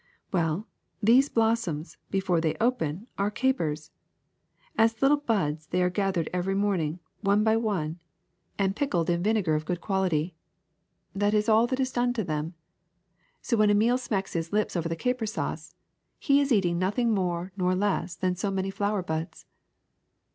[0.33, 0.67] Well,
[1.03, 3.91] these blossoms, before they open, are capers.
[4.75, 7.99] As little buds they are gath ered every morning, one by one,
[8.57, 10.35] and pickled in vine ^56 THE SECRET OF EVERYDAY THINGS gar of good quality.
[11.13, 12.55] That is all that is done to them.
[13.43, 15.75] So when Emile smacks his lips over the caper sauce,
[16.17, 19.45] he is eating nothing more nor less than so many flower buds.'